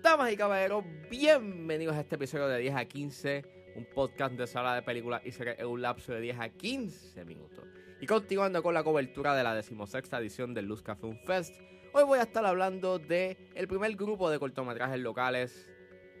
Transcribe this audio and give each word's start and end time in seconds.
Damas 0.00 0.30
y 0.30 0.36
caballeros, 0.36 0.84
bienvenidos 1.10 1.96
a 1.96 2.00
este 2.02 2.14
episodio 2.14 2.46
de 2.46 2.60
10 2.60 2.76
a 2.76 2.84
15, 2.84 3.44
un 3.74 3.86
podcast 3.86 4.34
de 4.34 4.46
sala 4.46 4.76
de 4.76 4.82
películas 4.82 5.22
y 5.24 5.32
series 5.32 5.58
en 5.58 5.66
un 5.66 5.82
lapso 5.82 6.12
de 6.12 6.20
10 6.20 6.38
a 6.38 6.48
15 6.50 7.24
minutos. 7.24 7.64
Y 8.00 8.06
continuando 8.06 8.62
con 8.62 8.72
la 8.72 8.84
cobertura 8.84 9.34
de 9.34 9.42
la 9.42 9.56
decimosexta 9.56 10.20
edición 10.20 10.54
del 10.54 10.66
Luzca 10.66 10.94
Film 10.94 11.18
Fest, 11.26 11.56
hoy 11.92 12.04
voy 12.04 12.20
a 12.20 12.22
estar 12.22 12.46
hablando 12.46 13.00
de 13.00 13.36
el 13.56 13.66
primer 13.66 13.96
grupo 13.96 14.30
de 14.30 14.38
cortometrajes 14.38 15.00
locales 15.00 15.68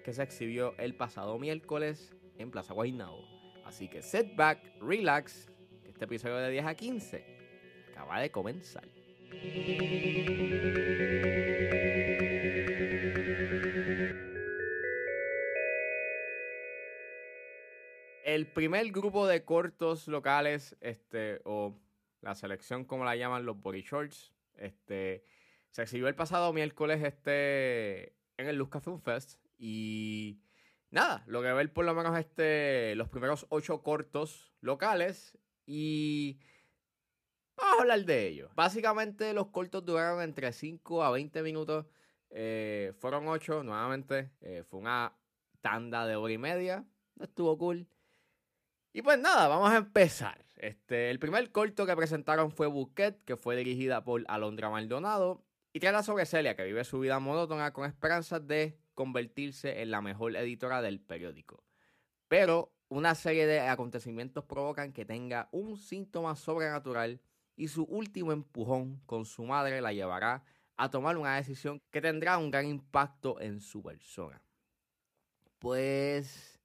que 0.02 0.12
se 0.12 0.24
exhibió 0.24 0.74
el 0.78 0.96
pasado 0.96 1.38
miércoles 1.38 2.12
en 2.38 2.50
Plaza 2.50 2.74
Guaynabo. 2.74 3.24
Así 3.64 3.86
que 3.86 4.02
set 4.02 4.34
back, 4.34 4.58
relax, 4.80 5.49
este 6.00 6.14
episodio 6.14 6.36
de 6.36 6.50
10 6.50 6.64
a 6.64 6.74
15 6.74 7.24
acaba 7.90 8.20
de 8.20 8.30
comenzar. 8.30 8.88
El 18.24 18.46
primer 18.46 18.90
grupo 18.92 19.26
de 19.26 19.44
cortos 19.44 20.08
locales, 20.08 20.74
este, 20.80 21.42
o 21.44 21.78
la 22.22 22.34
selección 22.34 22.86
como 22.86 23.04
la 23.04 23.16
llaman 23.16 23.44
los 23.44 23.60
Body 23.60 23.82
Shorts, 23.82 24.32
este, 24.56 25.22
se 25.68 25.82
exhibió 25.82 26.08
el 26.08 26.14
pasado 26.14 26.54
miércoles 26.54 27.02
este, 27.02 28.14
en 28.38 28.48
el 28.48 28.56
Luzca 28.56 28.80
Film 28.80 29.02
Fest. 29.02 29.38
Y 29.58 30.40
nada, 30.90 31.24
lo 31.26 31.42
que 31.42 31.52
ver 31.52 31.70
por 31.74 31.84
lo 31.84 31.92
menos 31.92 32.18
este, 32.18 32.94
los 32.94 33.10
primeros 33.10 33.44
ocho 33.50 33.82
cortos 33.82 34.50
locales. 34.62 35.38
Y 35.72 36.40
vamos 37.56 37.78
a 37.78 37.80
hablar 37.82 38.04
de 38.04 38.26
ellos. 38.26 38.50
Básicamente 38.56 39.32
los 39.32 39.50
cortos 39.50 39.84
duraron 39.84 40.20
entre 40.20 40.52
5 40.52 41.04
a 41.04 41.12
20 41.12 41.44
minutos. 41.44 41.86
Eh, 42.30 42.92
fueron 42.98 43.28
ocho 43.28 43.62
nuevamente. 43.62 44.32
Eh, 44.40 44.64
fue 44.68 44.80
una 44.80 45.16
tanda 45.60 46.06
de 46.06 46.16
hora 46.16 46.32
y 46.32 46.38
media. 46.38 46.84
Estuvo 47.20 47.56
cool. 47.56 47.86
Y 48.92 49.02
pues 49.02 49.20
nada, 49.20 49.46
vamos 49.46 49.70
a 49.70 49.76
empezar. 49.76 50.44
Este, 50.56 51.08
el 51.08 51.20
primer 51.20 51.52
corto 51.52 51.86
que 51.86 51.94
presentaron 51.94 52.50
fue 52.50 52.66
Bouquet, 52.66 53.22
que 53.24 53.36
fue 53.36 53.54
dirigida 53.54 54.02
por 54.02 54.24
Alondra 54.26 54.70
Maldonado. 54.70 55.44
Y 55.72 55.78
trata 55.78 56.02
sobre 56.02 56.26
Celia, 56.26 56.56
que 56.56 56.64
vive 56.64 56.82
su 56.82 56.98
vida 56.98 57.20
monótona 57.20 57.72
con 57.72 57.88
esperanzas 57.88 58.44
de 58.44 58.76
convertirse 58.94 59.82
en 59.82 59.92
la 59.92 60.00
mejor 60.00 60.34
editora 60.34 60.82
del 60.82 60.98
periódico. 61.00 61.62
Pero 62.26 62.72
una 62.90 63.14
serie 63.14 63.46
de 63.46 63.60
acontecimientos 63.60 64.44
provocan 64.44 64.92
que 64.92 65.04
tenga 65.04 65.48
un 65.52 65.76
síntoma 65.76 66.34
sobrenatural 66.34 67.20
y 67.56 67.68
su 67.68 67.84
último 67.84 68.32
empujón 68.32 69.00
con 69.06 69.24
su 69.24 69.44
madre 69.44 69.80
la 69.80 69.92
llevará 69.92 70.42
a 70.76 70.90
tomar 70.90 71.16
una 71.16 71.36
decisión 71.36 71.80
que 71.90 72.00
tendrá 72.00 72.36
un 72.36 72.50
gran 72.50 72.66
impacto 72.66 73.40
en 73.40 73.60
su 73.60 73.82
persona. 73.82 74.42
Pues 75.60 76.58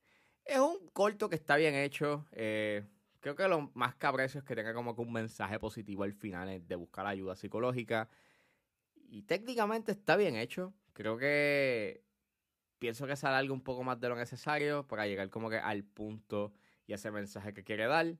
es 0.45 0.59
un 0.59 0.89
corto 0.93 1.29
que 1.29 1.35
está 1.35 1.57
bien 1.57 1.75
hecho. 1.75 2.25
Eh, 2.31 2.83
creo 3.19 3.35
que 3.35 3.47
lo 3.47 3.69
más 3.75 3.93
cabrecio 3.95 4.39
es 4.39 4.45
que 4.45 4.55
tenga 4.55 4.73
como 4.73 4.95
que 4.95 5.01
un 5.01 5.11
mensaje 5.11 5.59
positivo 5.59 6.03
al 6.03 6.13
final 6.13 6.65
de 6.67 6.75
buscar 6.75 7.05
ayuda 7.05 7.35
psicológica. 7.35 8.09
Y 8.95 9.23
técnicamente 9.23 9.91
está 9.91 10.15
bien 10.15 10.35
hecho. 10.35 10.73
Creo 10.93 11.17
que 11.17 12.03
pienso 12.79 13.07
que 13.07 13.15
sale 13.15 13.37
algo 13.37 13.53
un 13.53 13.61
poco 13.61 13.83
más 13.83 13.99
de 13.99 14.09
lo 14.09 14.15
necesario 14.15 14.87
para 14.87 15.07
llegar 15.07 15.29
como 15.29 15.49
que 15.49 15.57
al 15.57 15.83
punto 15.83 16.53
y 16.87 16.93
ese 16.93 17.11
mensaje 17.11 17.53
que 17.53 17.63
quiere 17.63 17.87
dar. 17.87 18.17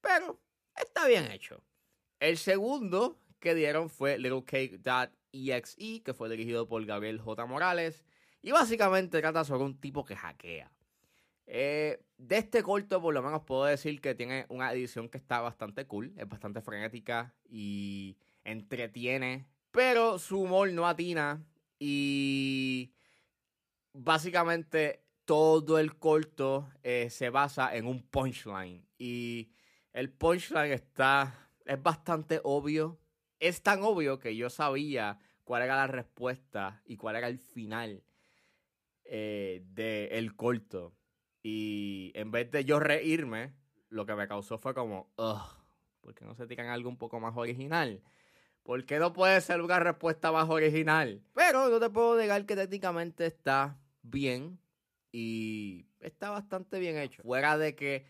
Pero 0.00 0.40
está 0.76 1.06
bien 1.06 1.30
hecho. 1.30 1.62
El 2.20 2.38
segundo 2.38 3.18
que 3.40 3.54
dieron 3.54 3.90
fue 3.90 4.18
LittleCake.exe, 4.18 6.02
que 6.02 6.14
fue 6.14 6.28
dirigido 6.28 6.68
por 6.68 6.84
Gabriel 6.84 7.20
J. 7.20 7.46
Morales. 7.46 8.04
Y 8.42 8.50
básicamente 8.50 9.20
trata 9.20 9.44
sobre 9.44 9.64
un 9.64 9.80
tipo 9.80 10.04
que 10.04 10.16
hackea. 10.16 10.72
Eh, 11.46 12.02
de 12.18 12.38
este 12.38 12.62
corto, 12.62 13.00
por 13.00 13.12
lo 13.14 13.22
menos 13.22 13.42
puedo 13.42 13.64
decir 13.64 14.00
que 14.00 14.14
tiene 14.14 14.46
una 14.48 14.72
edición 14.72 15.08
que 15.08 15.18
está 15.18 15.40
bastante 15.40 15.86
cool, 15.86 16.12
es 16.16 16.28
bastante 16.28 16.60
frenética 16.60 17.34
y 17.48 18.16
entretiene, 18.44 19.46
pero 19.70 20.18
su 20.18 20.40
humor 20.40 20.72
no 20.72 20.86
atina 20.86 21.44
y 21.78 22.92
básicamente 23.92 25.04
todo 25.24 25.78
el 25.78 25.96
corto 25.96 26.68
eh, 26.82 27.08
se 27.10 27.30
basa 27.30 27.74
en 27.74 27.86
un 27.86 28.02
punchline 28.02 28.86
y 28.98 29.52
el 29.92 30.10
punchline 30.10 30.72
está, 30.72 31.50
es 31.64 31.82
bastante 31.82 32.40
obvio, 32.44 32.98
es 33.38 33.62
tan 33.62 33.82
obvio 33.82 34.18
que 34.18 34.36
yo 34.36 34.50
sabía 34.50 35.18
cuál 35.44 35.62
era 35.62 35.76
la 35.76 35.86
respuesta 35.86 36.82
y 36.84 36.96
cuál 36.96 37.16
era 37.16 37.28
el 37.28 37.38
final 37.38 38.02
eh, 39.04 39.62
del 39.66 40.34
corto. 40.34 40.94
Y 41.42 42.12
en 42.14 42.30
vez 42.30 42.50
de 42.50 42.64
yo 42.64 42.78
reírme, 42.78 43.52
lo 43.88 44.06
que 44.06 44.14
me 44.14 44.28
causó 44.28 44.58
fue 44.58 44.74
como, 44.74 45.12
ugh, 45.16 45.42
¿por 46.00 46.14
qué 46.14 46.24
no 46.24 46.34
se 46.34 46.46
tiran 46.46 46.68
algo 46.68 46.88
un 46.88 46.96
poco 46.96 47.20
más 47.20 47.36
original? 47.36 48.02
¿Por 48.62 48.86
qué 48.86 48.98
no 48.98 49.12
puede 49.12 49.40
ser 49.40 49.60
una 49.60 49.80
respuesta 49.80 50.30
más 50.30 50.48
original? 50.48 51.20
Pero 51.34 51.68
no 51.68 51.80
te 51.80 51.90
puedo 51.90 52.16
negar 52.16 52.46
que 52.46 52.54
técnicamente 52.54 53.26
está 53.26 53.81
bien 54.02 54.58
y 55.10 55.86
está 56.00 56.30
bastante 56.30 56.78
bien 56.78 56.96
hecho. 56.98 57.22
Fuera 57.22 57.58
de 57.58 57.74
que 57.74 58.06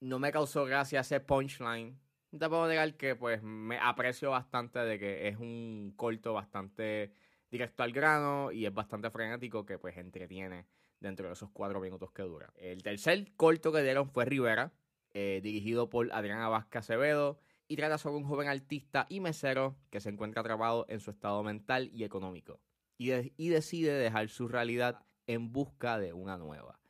no 0.00 0.18
me 0.18 0.32
causó 0.32 0.64
gracia 0.64 1.00
ese 1.00 1.20
punchline, 1.20 1.98
te 2.30 2.48
puedo 2.48 2.68
negar 2.68 2.96
que 2.96 3.16
pues 3.16 3.42
me 3.42 3.78
aprecio 3.78 4.30
bastante 4.30 4.78
de 4.80 4.98
que 4.98 5.28
es 5.28 5.38
un 5.38 5.94
corto 5.96 6.34
bastante 6.34 7.12
directo 7.50 7.82
al 7.82 7.92
grano 7.92 8.52
y 8.52 8.66
es 8.66 8.74
bastante 8.74 9.10
frenético 9.10 9.64
que 9.64 9.78
pues 9.78 9.96
entretiene 9.96 10.66
dentro 11.00 11.26
de 11.26 11.32
esos 11.32 11.50
cuatro 11.50 11.80
minutos 11.80 12.12
que 12.12 12.22
dura. 12.22 12.52
El 12.56 12.82
tercer 12.82 13.32
corto 13.36 13.72
que 13.72 13.82
dieron 13.82 14.10
fue 14.10 14.24
Rivera, 14.24 14.72
eh, 15.12 15.40
dirigido 15.42 15.88
por 15.88 16.12
Adriana 16.12 16.48
Vázquez 16.48 16.80
Acevedo, 16.80 17.40
y 17.66 17.76
trata 17.76 17.98
sobre 17.98 18.16
un 18.16 18.24
joven 18.24 18.48
artista 18.48 19.06
y 19.08 19.20
mesero 19.20 19.76
que 19.90 20.00
se 20.00 20.08
encuentra 20.08 20.40
atrapado 20.40 20.86
en 20.88 21.00
su 21.00 21.10
estado 21.10 21.42
mental 21.42 21.90
y 21.92 22.04
económico, 22.04 22.60
y, 22.96 23.12
y 23.36 23.48
decide 23.48 23.92
dejar 23.92 24.28
su 24.28 24.48
realidad 24.48 25.04
en 25.28 25.52
busca 25.52 25.98
de 25.98 26.12
una 26.12 26.36
nueva. 26.36 26.80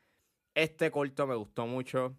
Este 0.55 0.91
corto 0.91 1.27
me 1.27 1.35
gustó 1.35 1.67
mucho, 1.67 2.17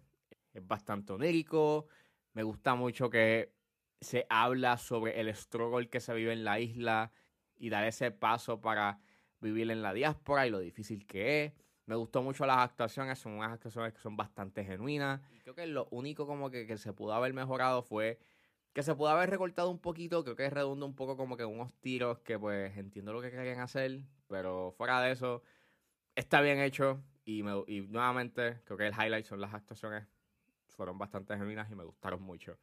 es 0.52 0.66
bastante 0.66 1.12
onírico, 1.12 1.86
me 2.34 2.42
gusta 2.44 2.74
mucho 2.76 3.10
que 3.10 3.52
se 4.00 4.26
habla 4.28 4.78
sobre 4.78 5.18
el 5.20 5.34
struggle 5.34 5.88
que 5.88 5.98
se 5.98 6.14
vive 6.14 6.32
en 6.32 6.44
la 6.44 6.60
isla 6.60 7.10
y 7.56 7.70
dar 7.70 7.84
ese 7.84 8.10
paso 8.10 8.60
para 8.60 9.00
vivir 9.40 9.70
en 9.70 9.82
la 9.82 9.92
diáspora 9.92 10.46
y 10.46 10.50
lo 10.50 10.60
difícil 10.60 11.06
que 11.06 11.44
es. 11.44 11.52
Me 11.86 11.96
gustó 11.96 12.22
mucho 12.22 12.46
las 12.46 12.58
actuaciones, 12.58 13.18
son 13.18 13.32
unas 13.32 13.52
actuaciones 13.52 13.92
que 13.94 14.00
son 14.00 14.16
bastante 14.16 14.64
genuinas. 14.64 15.20
Creo 15.42 15.54
que 15.54 15.66
lo 15.66 15.88
único 15.90 16.26
como 16.26 16.50
que, 16.50 16.76
se 16.76 16.92
pudo 16.92 17.14
haber 17.14 17.32
mejorado 17.32 17.82
fue 17.82 18.18
que 18.72 18.82
se 18.82 18.94
pudo 18.94 19.08
haber 19.08 19.30
recortado 19.30 19.70
un 19.70 19.80
poquito, 19.80 20.22
creo 20.22 20.36
que 20.36 20.48
redunda 20.48 20.86
un 20.86 20.94
poco 20.94 21.16
como 21.16 21.36
que 21.36 21.44
unos 21.44 21.74
tiros 21.80 22.20
que 22.20 22.38
pues 22.38 22.76
entiendo 22.76 23.12
lo 23.12 23.20
que 23.20 23.30
querían 23.30 23.58
hacer, 23.58 24.02
pero 24.28 24.72
fuera 24.76 25.00
de 25.00 25.10
eso, 25.10 25.42
está 26.20 26.40
bien 26.40 26.60
hecho 26.60 27.02
y, 27.24 27.40
y 27.40 27.80
nuevamente 27.82 28.60
creo 28.64 28.78
que 28.78 28.86
el 28.86 28.94
highlight 28.94 29.26
son 29.26 29.40
las 29.40 29.52
actuaciones, 29.54 30.06
fueron 30.68 30.98
bastante 30.98 31.36
genuinas 31.36 31.70
y 31.70 31.74
me 31.74 31.84
gustaron 31.84 32.22
mucho. 32.22 32.58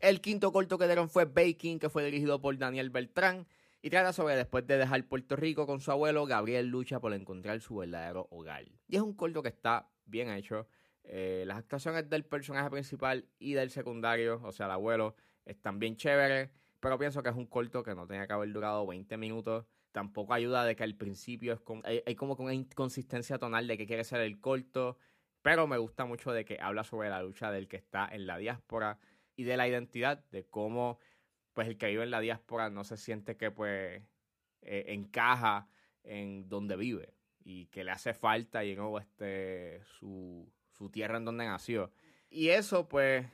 El 0.00 0.20
quinto 0.20 0.52
corto 0.52 0.78
que 0.78 0.86
dieron 0.86 1.08
fue 1.08 1.24
Baking, 1.24 1.78
que 1.78 1.88
fue 1.88 2.04
dirigido 2.04 2.40
por 2.40 2.56
Daniel 2.58 2.90
Beltrán. 2.90 3.46
Y 3.82 3.90
trata 3.90 4.12
sobre 4.12 4.34
después 4.34 4.66
de 4.66 4.78
dejar 4.78 5.04
Puerto 5.04 5.36
Rico 5.36 5.66
con 5.66 5.80
su 5.80 5.90
abuelo, 5.90 6.26
Gabriel 6.26 6.66
lucha 6.66 6.98
por 6.98 7.12
encontrar 7.14 7.60
su 7.60 7.76
verdadero 7.76 8.26
hogar. 8.30 8.64
Y 8.88 8.96
es 8.96 9.02
un 9.02 9.14
corto 9.14 9.42
que 9.42 9.48
está 9.48 9.88
bien 10.04 10.30
hecho. 10.30 10.66
Eh, 11.04 11.44
las 11.46 11.58
actuaciones 11.58 12.10
del 12.10 12.24
personaje 12.24 12.68
principal 12.68 13.26
y 13.38 13.54
del 13.54 13.70
secundario, 13.70 14.40
o 14.42 14.52
sea, 14.52 14.66
el 14.66 14.72
abuelo, 14.72 15.14
están 15.44 15.78
bien 15.78 15.96
chéveres. 15.96 16.50
Pero 16.80 16.98
pienso 16.98 17.22
que 17.22 17.28
es 17.28 17.36
un 17.36 17.46
corto 17.46 17.82
que 17.82 17.94
no 17.94 18.06
tenía 18.06 18.26
que 18.26 18.32
haber 18.32 18.52
durado 18.52 18.86
20 18.86 19.16
minutos. 19.16 19.66
Tampoco 19.96 20.34
ayuda 20.34 20.66
de 20.66 20.76
que 20.76 20.84
al 20.84 20.94
principio 20.94 21.54
es 21.54 21.60
como, 21.60 21.80
hay, 21.86 22.02
hay 22.04 22.14
como 22.14 22.34
una 22.34 22.52
inconsistencia 22.52 23.38
tonal 23.38 23.66
de 23.66 23.78
que 23.78 23.86
quiere 23.86 24.04
ser 24.04 24.20
el 24.20 24.42
corto. 24.42 24.98
Pero 25.40 25.66
me 25.66 25.78
gusta 25.78 26.04
mucho 26.04 26.32
de 26.32 26.44
que 26.44 26.58
habla 26.60 26.84
sobre 26.84 27.08
la 27.08 27.22
lucha 27.22 27.50
del 27.50 27.66
que 27.66 27.78
está 27.78 28.06
en 28.12 28.26
la 28.26 28.36
diáspora 28.36 28.98
y 29.36 29.44
de 29.44 29.56
la 29.56 29.66
identidad, 29.66 30.22
de 30.30 30.44
cómo 30.44 30.98
pues 31.54 31.66
el 31.66 31.78
que 31.78 31.86
vive 31.86 32.02
en 32.02 32.10
la 32.10 32.20
diáspora 32.20 32.68
no 32.68 32.84
se 32.84 32.98
siente 32.98 33.38
que 33.38 33.50
pues 33.50 34.02
eh, 34.60 34.84
encaja 34.88 35.66
en 36.04 36.46
donde 36.46 36.76
vive 36.76 37.14
y 37.42 37.64
que 37.68 37.82
le 37.82 37.92
hace 37.92 38.12
falta 38.12 38.66
y 38.66 38.76
este 39.00 39.80
su, 39.98 40.46
su 40.72 40.90
tierra 40.90 41.16
en 41.16 41.24
donde 41.24 41.46
nació. 41.46 41.90
Y 42.28 42.50
eso 42.50 42.86
pues 42.86 43.24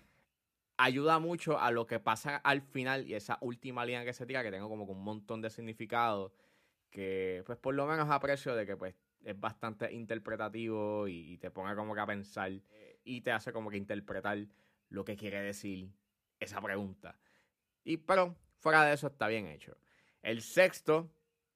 ayuda 0.77 1.19
mucho 1.19 1.59
a 1.59 1.73
lo 1.73 1.89
que 1.89 1.99
pasa 1.99 2.37
al 2.37 2.63
final 2.63 3.05
y 3.09 3.15
esa 3.15 3.39
última 3.41 3.85
línea 3.85 4.05
que 4.05 4.13
se 4.13 4.27
tira 4.27 4.45
que 4.45 4.53
tengo 4.53 4.69
como 4.69 4.85
un 4.85 5.03
montón 5.03 5.43
de 5.43 5.51
significado 5.51 6.33
que 6.93 7.43
pues 7.45 7.59
por 7.59 7.75
lo 7.75 7.87
menos 7.87 8.09
aprecio 8.11 8.55
de 8.55 8.67
que 8.67 8.77
pues 8.77 8.95
es 9.25 9.41
bastante 9.41 9.93
interpretativo 9.93 11.09
y, 11.09 11.39
te 11.39 11.51
pone 11.51 11.75
como 11.75 11.95
que 11.95 12.01
a 12.01 12.07
pensar 12.07 12.53
y 13.03 13.21
te 13.23 13.33
hace 13.33 13.53
como 13.53 13.71
que 13.71 13.79
interpretar 13.79 14.47
lo 14.89 15.05
que 15.05 15.17
quiere 15.17 15.41
decir 15.43 15.91
esa 16.39 16.61
pregunta. 16.61 17.19
Y 17.83 17.97
pero 17.97 18.37
fuera 18.59 18.85
de 18.85 18.93
eso 18.93 19.09
está 19.09 19.27
bien 19.27 19.47
hecho. 19.47 19.77
El 20.23 20.43
sexto 20.43 21.11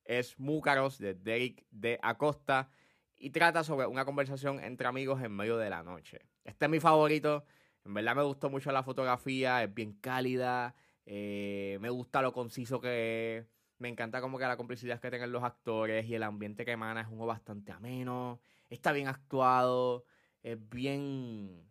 es 0.04 0.38
Múcaros 0.38 0.98
de 0.98 1.14
Derek 1.14 1.64
de 1.70 1.98
Acosta 2.02 2.70
y 3.16 3.30
trata 3.30 3.62
sobre 3.62 3.86
una 3.86 4.04
conversación 4.04 4.58
entre 4.62 4.88
amigos 4.88 5.22
en 5.22 5.32
medio 5.32 5.58
de 5.58 5.70
la 5.70 5.82
noche. 5.82 6.20
Este 6.44 6.64
es 6.64 6.70
mi 6.70 6.80
favorito. 6.80 7.44
En 7.84 7.94
verdad 7.94 8.16
me 8.16 8.22
gustó 8.22 8.50
mucho 8.50 8.72
la 8.72 8.82
fotografía, 8.82 9.62
es 9.62 9.72
bien 9.72 9.92
cálida, 9.92 10.74
eh, 11.04 11.78
me 11.80 11.90
gusta 11.90 12.20
lo 12.20 12.32
conciso 12.32 12.80
que 12.80 13.36
es, 13.38 13.46
me 13.78 13.88
encanta 13.88 14.20
como 14.20 14.38
que 14.38 14.44
la 14.44 14.56
complicidad 14.56 15.00
que 15.00 15.10
tienen 15.10 15.32
los 15.32 15.42
actores 15.42 16.06
y 16.06 16.14
el 16.14 16.22
ambiente 16.22 16.64
que 16.64 16.72
emana 16.72 17.02
es 17.02 17.08
uno 17.10 17.26
bastante 17.26 17.72
ameno, 17.72 18.40
está 18.68 18.92
bien 18.92 19.08
actuado, 19.08 20.04
es 20.42 20.56
bien, 20.68 21.68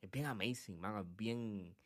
es 0.00 0.10
bien 0.10 0.26
amazing, 0.26 0.78
man, 0.78 0.98
es 0.98 1.16
bien, 1.16 1.76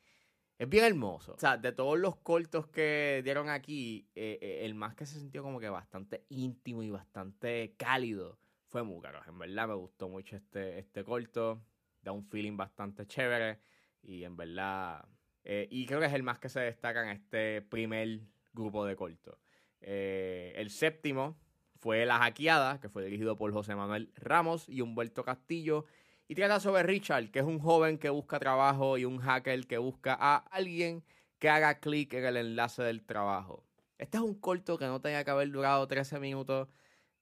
es 0.59 0.69
bien 0.69 0.85
hermoso. 0.85 1.35
O 1.35 1.39
sea, 1.39 1.57
de 1.57 1.73
todos 1.73 1.99
los 1.99 2.17
cortos 2.17 2.69
que 2.69 3.21
dieron 3.25 3.49
aquí, 3.49 4.09
eh, 4.15 4.39
eh, 4.41 4.61
el 4.65 4.75
más 4.75 4.95
que 4.95 5.07
se 5.07 5.19
sintió 5.19 5.43
como 5.43 5.61
que 5.61 5.69
bastante 5.69 6.25
íntimo 6.29 6.83
y 6.83 6.91
bastante 6.91 7.75
cálido 7.77 8.39
fue 8.67 8.83
Múcaros. 8.83 9.27
En 9.27 9.39
verdad 9.39 9.69
me 9.69 9.75
gustó 9.75 10.09
mucho 10.09 10.37
este, 10.37 10.79
este 10.79 11.05
corto 11.05 11.63
da 12.03 12.13
un 12.13 12.25
feeling 12.25 12.57
bastante 12.57 13.07
chévere 13.07 13.59
y 14.03 14.25
en 14.25 14.37
verdad, 14.37 15.05
eh, 15.45 15.67
y 15.71 15.87
creo 15.87 16.01
que 16.01 16.07
es 16.07 16.13
el 16.13 16.23
más 16.23 16.39
que 16.39 16.49
se 16.49 16.61
destaca 16.61 17.03
en 17.03 17.11
este 17.11 17.63
primer 17.63 18.21
grupo 18.53 18.85
de 18.85 18.97
cortos. 18.97 19.39
Eh, 19.81 20.53
el 20.57 20.71
séptimo 20.71 21.37
fue 21.77 22.05
La 22.07 22.19
Hackeada, 22.19 22.81
que 22.81 22.89
fue 22.89 23.05
dirigido 23.05 23.37
por 23.37 23.53
José 23.53 23.75
Manuel 23.75 24.13
Ramos 24.17 24.69
y 24.69 24.81
Humberto 24.81 25.25
Castillo, 25.25 25.87
y 26.27 26.35
trata 26.35 26.61
sobre 26.61 26.83
Richard, 26.83 27.31
que 27.31 27.39
es 27.39 27.45
un 27.45 27.59
joven 27.59 27.99
que 27.99 28.11
busca 28.11 28.39
trabajo 28.39 28.99
y 28.99 29.05
un 29.05 29.19
hacker 29.19 29.67
que 29.67 29.79
busca 29.79 30.17
a 30.19 30.37
alguien 30.37 31.03
que 31.39 31.49
haga 31.49 31.79
clic 31.81 32.13
en 32.15 32.25
el 32.27 32.37
enlace 32.37 32.83
del 32.83 33.05
trabajo. 33.05 33.65
Este 33.97 34.19
es 34.19 34.23
un 34.23 34.35
corto 34.35 34.79
que 34.79 34.87
no 34.87 35.01
tenía 35.01 35.25
que 35.25 35.31
haber 35.31 35.51
durado 35.51 35.87
13 35.89 36.21
minutos. 36.21 36.69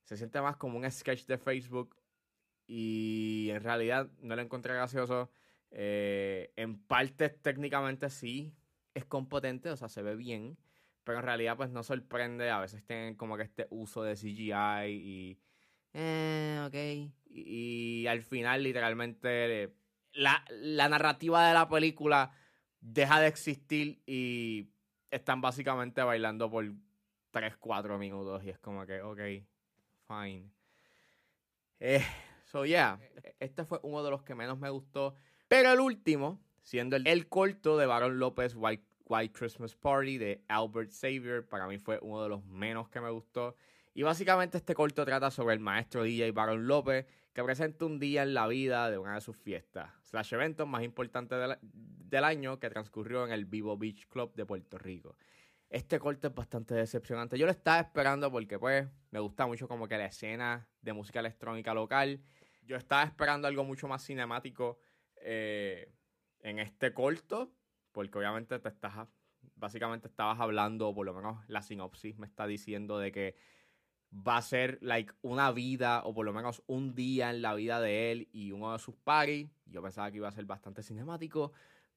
Se 0.02 0.16
siente 0.16 0.40
más 0.40 0.56
como 0.56 0.78
un 0.78 0.90
sketch 0.90 1.26
de 1.26 1.38
Facebook 1.38 1.96
y 2.66 3.48
en 3.50 3.62
realidad 3.62 4.10
no 4.20 4.34
lo 4.34 4.42
encontré 4.42 4.74
gracioso. 4.74 5.30
Eh, 5.70 6.52
en 6.56 6.78
partes 6.78 7.40
técnicamente 7.42 8.10
sí 8.10 8.54
es 8.94 9.04
competente, 9.04 9.70
o 9.70 9.76
sea, 9.76 9.88
se 9.88 10.02
ve 10.02 10.16
bien, 10.16 10.58
pero 11.06 11.20
en 11.20 11.24
realidad 11.24 11.56
pues 11.56 11.70
no 11.70 11.82
sorprende, 11.82 12.50
a 12.50 12.60
veces 12.60 12.84
tienen 12.84 13.14
como 13.14 13.38
que 13.38 13.44
este 13.44 13.66
uso 13.70 14.02
de 14.02 14.14
CGI 14.14 14.90
y... 14.90 15.38
Eh, 15.94 16.60
ok. 16.66 17.14
Y, 17.30 18.06
al 18.06 18.22
final 18.22 18.62
literalmente 18.62 19.72
la, 20.12 20.44
la 20.50 20.88
narrativa 20.90 21.48
de 21.48 21.54
la 21.54 21.68
película 21.68 22.32
deja 22.80 23.20
de 23.20 23.28
existir 23.28 24.02
y 24.06 24.68
están 25.10 25.40
básicamente 25.40 26.02
bailando 26.02 26.50
por 26.50 26.70
3, 27.30 27.56
4 27.56 27.98
minutos 27.98 28.44
y 28.44 28.50
es 28.50 28.58
como 28.58 28.84
que, 28.84 29.00
ok, 29.00 29.20
fine. 30.06 30.50
Eh, 31.80 32.04
So, 32.46 32.64
yeah, 32.64 32.98
este 33.40 33.64
fue 33.64 33.80
uno 33.82 34.04
de 34.04 34.10
los 34.10 34.22
que 34.22 34.34
menos 34.34 34.58
me 34.58 34.70
gustó. 34.70 35.14
Pero 35.48 35.72
el 35.72 35.80
último, 35.80 36.40
siendo 36.62 36.96
el, 36.96 37.28
corto 37.28 37.76
de 37.76 37.86
Baron 37.86 38.18
López, 38.18 38.54
White, 38.56 38.86
White 39.08 39.34
Christmas 39.38 39.74
Party, 39.74 40.18
de 40.18 40.44
Albert 40.48 40.90
Xavier, 40.90 41.46
para 41.46 41.66
mí 41.66 41.78
fue 41.78 41.98
uno 42.02 42.22
de 42.22 42.28
los 42.28 42.44
menos 42.44 42.88
que 42.88 43.00
me 43.00 43.10
gustó. 43.10 43.56
Y 43.94 44.02
básicamente 44.02 44.58
este 44.58 44.74
corto 44.74 45.04
trata 45.04 45.30
sobre 45.30 45.54
el 45.54 45.60
maestro 45.60 46.02
DJ 46.02 46.32
Baron 46.32 46.66
López, 46.66 47.06
que 47.32 47.42
presenta 47.42 47.84
un 47.84 47.98
día 47.98 48.22
en 48.22 48.34
la 48.34 48.46
vida 48.46 48.90
de 48.90 48.98
una 48.98 49.14
de 49.14 49.20
sus 49.20 49.36
fiestas, 49.36 49.90
slash 50.02 50.34
eventos 50.34 50.66
más 50.66 50.82
importantes 50.82 51.58
del 51.62 52.24
año 52.24 52.58
que 52.58 52.68
transcurrió 52.68 53.24
en 53.24 53.32
el 53.32 53.44
Vivo 53.44 53.76
Beach 53.76 54.06
Club 54.08 54.34
de 54.34 54.44
Puerto 54.44 54.78
Rico. 54.78 55.16
Este 55.68 55.98
corto 55.98 56.28
es 56.28 56.34
bastante 56.34 56.74
decepcionante. 56.74 57.38
Yo 57.38 57.46
lo 57.46 57.52
estaba 57.52 57.80
esperando 57.80 58.30
porque 58.30 58.58
pues 58.58 58.86
me 59.10 59.20
gusta 59.20 59.46
mucho 59.46 59.66
como 59.66 59.88
que 59.88 59.98
la 59.98 60.06
escena 60.06 60.68
de 60.80 60.92
música 60.92 61.20
electrónica 61.20 61.74
local 61.74 62.20
yo 62.66 62.76
estaba 62.76 63.04
esperando 63.04 63.48
algo 63.48 63.64
mucho 63.64 63.88
más 63.88 64.04
cinemático 64.04 64.78
eh, 65.22 65.92
en 66.40 66.58
este 66.58 66.92
corto, 66.92 67.52
porque 67.96 68.18
obviamente 68.18 68.58
te 68.58 68.68
estás, 68.68 69.08
básicamente 69.54 70.06
estabas 70.06 70.38
hablando, 70.38 70.94
por 70.94 71.06
lo 71.06 71.14
menos 71.14 71.42
la 71.48 71.62
sinopsis 71.62 72.18
me 72.18 72.26
está 72.26 72.46
diciendo 72.46 72.98
de 72.98 73.10
que 73.10 73.36
va 74.12 74.36
a 74.36 74.42
ser 74.42 74.76
like 74.82 75.14
una 75.22 75.50
vida 75.50 76.02
o 76.04 76.12
por 76.12 76.26
lo 76.26 76.34
menos 76.34 76.62
un 76.66 76.94
día 76.94 77.30
en 77.30 77.40
la 77.40 77.54
vida 77.54 77.80
de 77.80 78.12
él 78.12 78.28
y 78.32 78.52
uno 78.52 78.74
de 78.74 78.80
sus 78.80 78.96
paris. 78.96 79.48
Yo 79.64 79.80
pensaba 79.80 80.10
que 80.10 80.18
iba 80.18 80.28
a 80.28 80.32
ser 80.32 80.44
bastante 80.44 80.82
cinemático, 80.82 81.52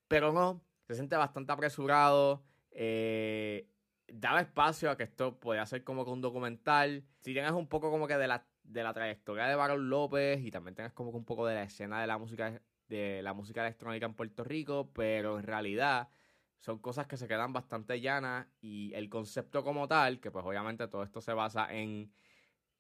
pero 0.08 0.32
no, 0.32 0.62
se 0.88 0.96
siente 0.96 1.18
bastante 1.18 1.52
apresurado. 1.52 2.46
Eh, 2.72 3.68
daba 4.08 4.40
espacio 4.40 4.92
a 4.92 4.96
que 4.96 5.04
esto 5.04 5.38
podía 5.38 5.66
ser 5.66 5.84
como 5.84 6.06
que 6.06 6.12
un 6.12 6.22
documental. 6.22 7.04
Si 7.20 7.34
tienes 7.34 7.52
un 7.52 7.68
poco 7.68 7.92
como 7.92 8.08
que 8.08 8.16
de 8.16 8.30
la 8.30 8.48
de 8.64 8.84
la 8.84 8.94
trayectoria 8.94 9.48
de 9.48 9.56
Baron 9.56 9.90
López 9.90 10.40
y 10.46 10.50
también 10.50 10.76
tengas 10.76 10.94
como 10.94 11.12
que 11.12 11.18
un 11.18 11.26
poco 11.26 11.46
de 11.46 11.56
la 11.56 11.64
escena 11.64 12.00
de 12.00 12.08
la 12.08 12.18
música 12.18 12.62
de 12.90 13.22
la 13.22 13.34
música 13.34 13.62
electrónica 13.62 14.06
en 14.06 14.16
Puerto 14.16 14.44
Rico, 14.44 14.92
pero 14.94 15.40
en 15.40 15.46
realidad 15.46 16.10
son 16.60 16.80
cosas 16.80 17.08
que 17.08 17.16
se 17.16 17.28
quedan 17.28 17.54
bastante 17.54 18.02
llanas 18.02 18.48
y 18.60 18.94
el 18.94 19.10
concepto 19.10 19.64
como 19.64 19.88
tal, 19.88 20.20
que 20.20 20.32
pues 20.32 20.46
obviamente 20.46 20.88
todo 20.88 21.04
esto 21.04 21.22
se 21.22 21.34
basa 21.34 21.74
en 21.74 22.12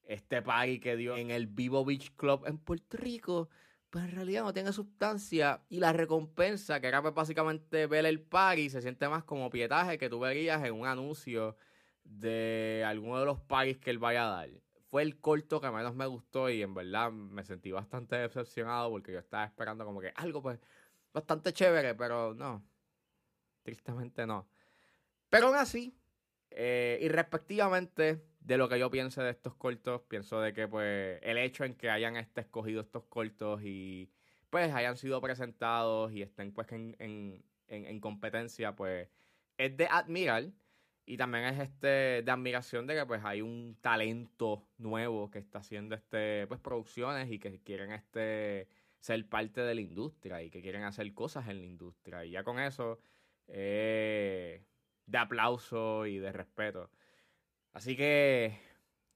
este 0.04 0.42
party 0.42 0.80
que 0.80 0.98
dio 0.98 1.16
en 1.16 1.32
el 1.32 1.48
Vivo 1.48 1.86
Beach 1.86 2.12
Club 2.16 2.46
en 2.48 2.58
Puerto 2.58 2.98
Rico, 2.98 3.50
pues 3.90 4.06
en 4.06 4.12
realidad 4.12 4.44
no 4.44 4.54
tiene 4.54 4.74
sustancia 4.74 5.64
y 5.70 5.80
la 5.80 5.94
recompensa, 5.94 6.82
que 6.82 6.88
era 6.88 7.02
pues 7.02 7.14
básicamente 7.14 7.88
ver 7.88 8.06
el 8.06 8.22
party, 8.22 8.70
se 8.70 8.82
siente 8.82 9.08
más 9.08 9.24
como 9.24 9.50
pietaje 9.50 9.98
que 9.98 10.10
tú 10.10 10.20
verías 10.20 10.64
en 10.64 10.74
un 10.74 10.88
anuncio 10.88 11.56
de 12.04 12.84
alguno 12.86 13.20
de 13.20 13.26
los 13.26 13.40
parties 13.40 13.78
que 13.78 13.92
él 13.92 14.00
vaya 14.00 14.26
a 14.28 14.32
dar 14.32 14.50
fue 14.90 15.04
el 15.04 15.20
corto 15.20 15.62
que 15.62 15.70
menos 15.70 15.96
me 15.96 16.08
gustó 16.08 16.50
y 16.50 16.62
en 16.62 16.74
verdad 16.74 17.12
me 17.12 17.44
sentí 17.44 17.72
bastante 17.72 18.16
decepcionado 18.16 18.90
porque 18.90 19.12
yo 19.12 19.20
estaba 19.20 19.46
esperando 19.46 19.86
como 19.86 20.02
que 20.02 20.12
algo 20.16 20.42
pues 20.42 20.60
bastante 21.14 21.54
chévere, 21.54 21.96
pero 21.96 22.34
no, 22.34 22.64
tristemente 23.64 24.26
no. 24.26 24.50
Pero 25.30 25.48
aún 25.48 25.56
así, 25.58 25.96
eh, 26.50 26.98
de 28.40 28.58
lo 28.58 28.70
que 28.70 28.80
yo 28.80 28.90
pienso 28.90 29.22
de 29.22 29.30
estos 29.30 29.54
cortos, 29.56 30.02
pienso 30.08 30.42
de 30.42 30.54
que 30.54 30.68
pues 30.68 31.20
el 31.22 31.38
hecho 31.38 31.66
en 31.66 31.76
que 31.76 31.90
hayan 31.90 32.16
este, 32.16 32.42
escogido 32.42 32.82
estos 32.82 33.04
cortos 33.06 33.62
y 33.64 34.12
pues 34.50 34.74
hayan 34.74 34.98
sido 34.98 35.22
presentados 35.22 36.12
y 36.12 36.24
estén 36.24 36.52
pues 36.52 36.72
en, 36.72 36.96
en, 36.98 37.44
en 37.68 38.00
competencia, 38.00 38.76
pues 38.76 39.10
es 39.58 39.78
de 39.78 39.86
admirar. 39.86 40.46
Y 41.06 41.18
también 41.18 41.46
es 41.46 41.60
este 41.60 42.22
de 42.24 42.32
admiración 42.32 42.86
de 42.86 42.96
que 42.96 43.06
pues 43.06 43.24
hay 43.24 43.42
un 43.42 43.78
talento 43.82 44.68
nuevo 44.78 45.32
que 45.32 45.40
está 45.40 45.60
haciendo 45.60 45.96
este 45.96 46.46
pues 46.48 46.60
producciones 46.60 47.32
y 47.32 47.40
que 47.40 47.60
quieren 47.62 47.92
este 47.92 48.68
ser 49.00 49.28
parte 49.28 49.62
de 49.62 49.76
la 49.76 49.82
industria 49.82 50.44
y 50.44 50.50
que 50.50 50.62
quieren 50.62 50.84
hacer 50.84 51.12
cosas 51.14 51.48
en 51.48 51.60
la 51.60 51.66
industria. 51.66 52.26
Y 52.26 52.32
ya 52.32 52.44
con 52.44 52.60
eso 52.60 53.00
eh, 53.48 54.64
de 55.06 55.18
aplauso 55.18 56.06
y 56.06 56.20
de 56.20 56.32
respeto. 56.32 56.92
Así 57.74 57.96
que 57.96 58.60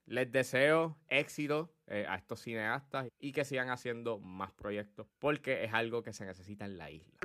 les 0.06 0.32
deseo 0.32 0.98
éxito 1.08 1.74
eh, 1.88 2.06
a 2.08 2.16
estos 2.16 2.42
cineastas 2.42 3.08
y 3.20 3.32
que 3.32 3.46
sigan 3.46 3.70
haciendo 3.70 4.20
más 4.20 4.52
proyectos 4.52 5.08
porque 5.20 5.64
es 5.64 5.74
algo 5.74 6.04
que 6.04 6.14
se 6.14 6.26
necesita 6.26 6.66
en 6.66 6.78
la 6.78 6.92
isla. 6.92 7.20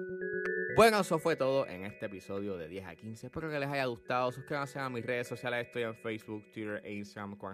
Bueno, 0.79 1.01
eso 1.01 1.19
fue 1.19 1.35
todo 1.35 1.67
en 1.67 1.85
este 1.85 2.07
episodio 2.07 2.57
de 2.57 2.69
10 2.69 2.87
a 2.87 2.95
15. 2.95 3.27
Espero 3.27 3.51
que 3.51 3.59
les 3.59 3.69
haya 3.69 3.85
gustado. 3.87 4.31
Suscríbanse 4.31 4.79
a 4.79 4.89
mis 4.89 5.05
redes 5.05 5.27
sociales. 5.27 5.67
Estoy 5.67 5.83
en 5.83 5.97
Facebook, 5.97 6.53
Twitter 6.53 6.81
e 6.85 6.95
Instagram 6.95 7.37
con 7.37 7.53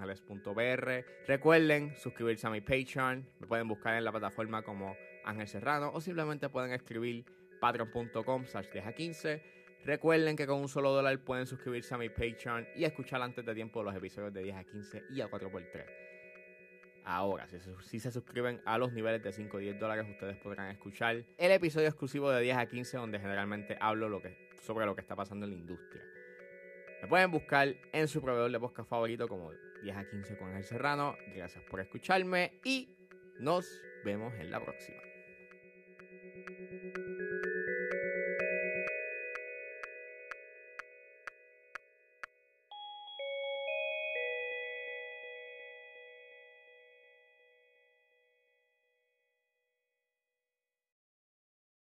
Recuerden 1.26 1.96
suscribirse 1.96 2.46
a 2.46 2.50
mi 2.50 2.60
Patreon. 2.60 3.26
Me 3.40 3.46
pueden 3.46 3.66
buscar 3.66 3.94
en 3.94 4.04
la 4.04 4.12
plataforma 4.12 4.60
como 4.60 4.94
Ángel 5.24 5.48
Serrano 5.48 5.90
o 5.94 6.02
simplemente 6.02 6.50
pueden 6.50 6.74
escribir 6.74 7.24
patreon.com 7.62 8.44
slash 8.44 8.68
10 8.70 8.86
a 8.88 8.92
15. 8.92 9.42
Recuerden 9.86 10.36
que 10.36 10.46
con 10.46 10.60
un 10.60 10.68
solo 10.68 10.90
dólar 10.90 11.18
pueden 11.24 11.46
suscribirse 11.46 11.94
a 11.94 11.96
mi 11.96 12.10
Patreon 12.10 12.68
y 12.76 12.84
escuchar 12.84 13.22
antes 13.22 13.42
de 13.42 13.54
tiempo 13.54 13.82
los 13.82 13.96
episodios 13.96 14.34
de 14.34 14.42
10 14.42 14.56
a 14.56 14.64
15 14.64 15.02
y 15.08 15.22
a 15.22 15.30
4x3. 15.30 16.23
Ahora, 17.04 17.46
si, 17.82 18.00
se 18.00 18.10
suscriben 18.10 18.62
a 18.64 18.78
los 18.78 18.92
niveles 18.92 19.22
de 19.22 19.30
5 19.30 19.60
y 19.60 19.64
10 19.64 19.78
dólares, 19.78 20.06
ustedes 20.08 20.38
podrán 20.38 20.70
escuchar 20.70 21.24
el 21.36 21.50
episodio 21.52 21.86
exclusivo 21.86 22.30
de 22.30 22.40
10 22.40 22.56
a 22.56 22.66
15, 22.66 22.96
donde 22.96 23.20
generalmente 23.20 23.76
hablo 23.78 24.22
sobre 24.62 24.86
lo 24.86 24.94
que 24.94 25.02
está 25.02 25.14
pasando 25.14 25.44
en 25.44 25.52
la 25.52 25.58
industria. 25.58 26.02
Me 27.02 27.08
pueden 27.08 27.30
buscar 27.30 27.74
en 27.92 28.08
su 28.08 28.22
proveedor 28.22 28.50
de 28.50 28.58
podcast 28.58 28.88
favorito 28.88 29.28
como 29.28 29.52
10 29.82 29.96
a 29.96 30.08
15 30.08 30.38
con 30.38 30.56
el 30.56 30.64
Serrano. 30.64 31.16
Gracias 31.34 31.62
por 31.64 31.80
escucharme 31.80 32.58
y 32.64 32.88
nos 33.38 33.82
vemos 34.02 34.32
en 34.34 34.50
la 34.50 34.64
próxima. 34.64 35.13